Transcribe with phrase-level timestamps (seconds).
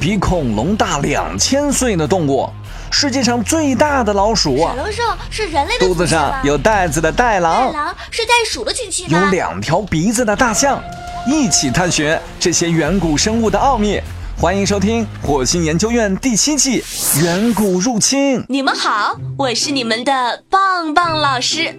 [0.00, 2.48] 比恐龙大两千岁的动物，
[2.90, 4.56] 世界上最大的老鼠。
[4.56, 7.66] 小龙兽是人类的肚子上有袋子的袋狼。
[7.66, 9.20] 袋狼是袋鼠的亲戚吗？
[9.20, 10.82] 有两条鼻子的大象。
[11.26, 14.00] 一起探寻这些远古生物的奥秘。
[14.38, 16.80] 欢迎收听《火星研究院》第七季
[17.22, 18.40] 《远古入侵》。
[18.48, 21.78] 你们好，我是你们的棒棒老师。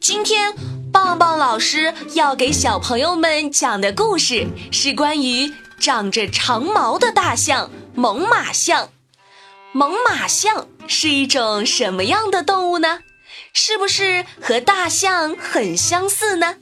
[0.00, 0.52] 今天。
[0.92, 5.50] 棒棒老师要给小朋友们讲的故事是关于
[5.82, 8.90] 长着长毛的大象——猛犸象。
[9.72, 13.00] 猛犸象是一种什么样的动物呢？
[13.52, 16.58] 是不是和大象很相似呢？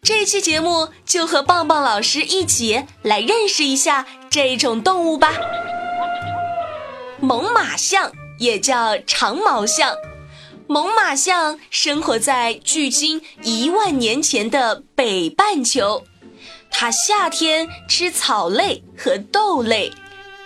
[0.00, 5.34] 这期节目就和棒棒老师一起来认识一下这种动物吧。
[7.20, 9.96] 猛犸象也叫长毛象。
[10.68, 16.04] 猛犸象生活在距今一万年前的北半球，
[16.72, 19.92] 它夏天吃草类和豆类，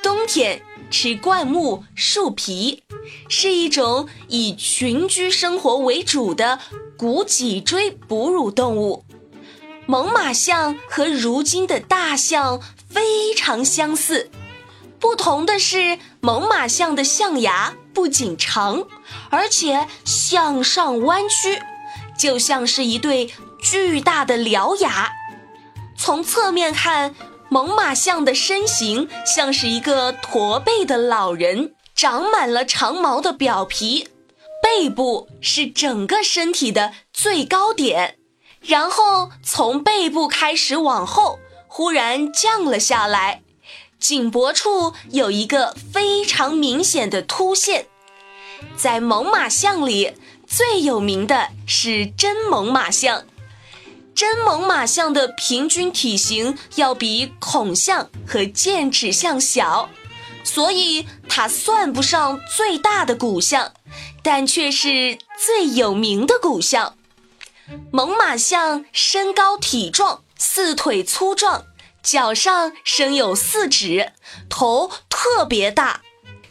[0.03, 2.83] 冬天吃灌木、树皮，
[3.29, 6.59] 是一种以群居生活为主的
[6.99, 9.05] 古脊椎哺乳动物。
[9.87, 14.31] 猛犸象和如今的大象非常相似，
[14.99, 17.75] 不同的是，猛犸象的象牙。
[17.95, 18.87] 不仅长，
[19.31, 21.63] 而且向上弯曲，
[22.19, 25.11] 就像是一对巨大的獠牙。
[25.99, 27.15] 从侧面看，
[27.49, 34.09] 猛犸象的身形像是一个驼背的老人，长满了长毛的表皮。
[34.63, 38.19] 背部是整个身体的最高点，
[38.61, 43.43] 然后从背部开始往后，忽然降了下来。
[43.99, 47.87] 颈脖处有一个非常明显的凸线，
[48.77, 50.13] 在猛犸象里
[50.47, 53.25] 最有名的是真猛犸象。
[54.17, 59.91] 真猛犸象的平均体型要比孔象和剑齿象小，
[60.43, 63.75] 所以它算不上最大的骨象，
[64.23, 66.97] 但却是最有名的骨象。
[67.91, 71.67] 猛犸象身高体壮，四腿粗壮。
[72.03, 74.13] 脚上生有四指，
[74.49, 76.01] 头特别大，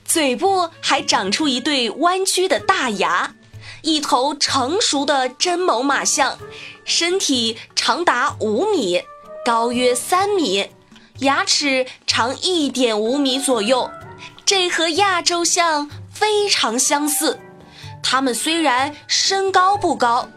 [0.04, 3.34] 嘴部还长出一对弯曲的大牙。
[3.86, 6.40] 一头成熟的真猛犸象，
[6.84, 9.04] 身体长达五米，
[9.46, 10.72] 高约三米，
[11.20, 13.92] 牙齿长一点五米左右。
[14.44, 17.40] 这和亚洲象非常相似。
[18.02, 20.30] 它们虽然身高不高，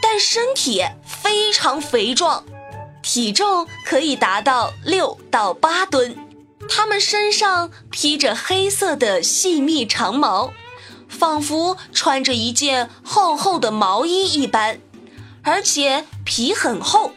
[0.00, 2.44] 但身体非常肥壮。
[3.02, 6.16] 体重可以达到六到八吨，
[6.68, 10.52] 它们身上披着黑色的细密长毛，
[11.12, 14.80] 仿佛穿着一件厚厚的毛衣一般，
[15.42, 17.12] 而且皮很厚，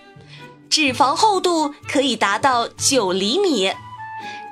[0.70, 3.74] 脂肪厚度可以达到九厘米，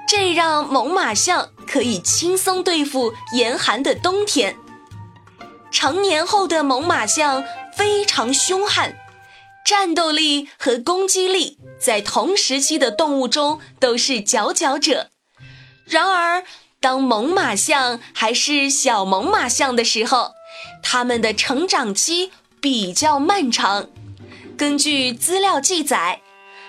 [0.08, 4.56] 这让猛犸象可以轻松对付严寒的冬天。
[5.70, 7.44] 成年后的猛犸象
[7.76, 8.98] 非常凶悍。
[9.66, 15.10] 战斗力和攻击力在同时期的动物中都是佼佼者。
[15.86, 16.44] 然而，
[16.84, 20.34] 当猛犸象还是小猛犸象的时候，
[20.82, 23.88] 它们的成长期比较漫长。
[24.58, 26.20] 根据资料记载，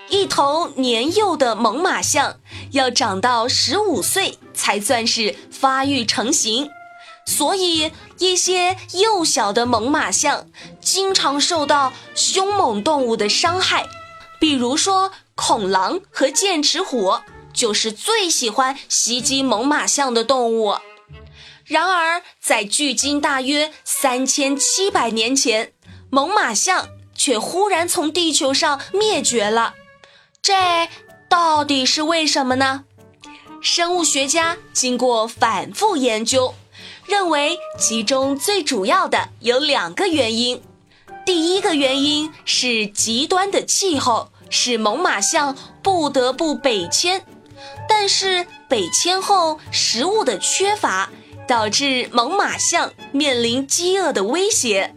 [0.09, 2.37] 一头年幼的猛犸象
[2.71, 6.71] 要长到十五岁才算是发育成型。
[7.27, 10.47] 所以，一些幼小的猛犸象
[10.81, 13.85] 经常受到凶猛动物的伤害，
[14.39, 17.19] 比如说恐狼和剑齿虎
[17.55, 20.75] 就是最喜欢袭击猛犸象的动物。
[21.65, 25.73] 然而，在距今大约三千七百年前，
[26.11, 29.75] 猛犸象却忽然从地球上灭绝了。
[30.43, 30.53] 这
[31.31, 32.85] 到底是为什么呢？
[33.63, 36.55] 生物学家经过反复研究。
[37.07, 40.63] 认为其中最主要的有两个原因，
[41.27, 47.25] 第一个原因是极端的气候使猛犸象不得不北迁，
[47.89, 51.11] 但是北迁后食物的缺乏
[51.47, 54.95] 导致猛犸象面临饥饿的威胁。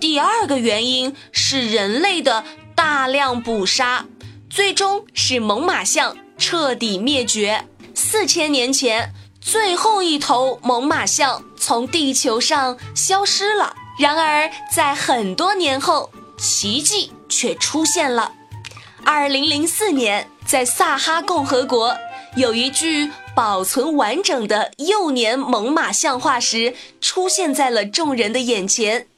[0.00, 2.44] 第二个原因是人类的
[2.74, 4.06] 大量捕杀，
[4.48, 7.64] 最终使猛犸象彻底灭绝。
[7.94, 9.14] 四千年前。
[9.40, 13.74] 最后一头猛犸象从地球上消失了。
[13.98, 18.32] 然而，在很多年后，奇迹却出现了。
[19.04, 21.94] 二零零四年，在萨哈共和国，
[22.34, 29.08] 有一具保存完整的幼年猛犸象化石出现在了众人的眼前。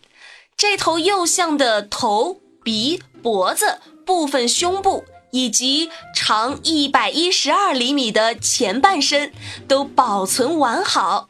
[0.56, 9.32] 这头幼象的头、鼻、脖子、部分胸部以及长一百一十二厘米的前半身
[9.68, 11.28] 都保存完好。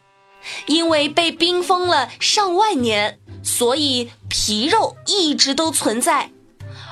[0.67, 6.31] 因为被冰封了上万年，所以皮肉一直都存在。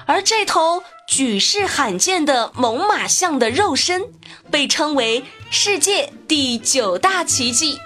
[0.08, 4.04] 而这头举世罕见的猛犸象的肉身，
[4.50, 7.78] 被称为世界第九大奇迹。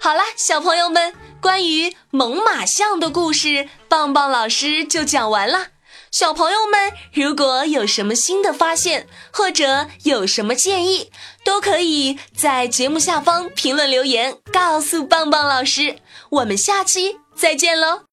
[0.00, 5.68] 好了，小朋友们，关于猛犸象的故事，棒棒老师就讲完了。
[6.10, 11.12] 小朋友们，如果有什么新的发现，或者有什么建议，
[11.44, 16.00] 都可以在节目下方评论留言，告诉棒棒老师。
[16.30, 18.06] 我们下期再见喽！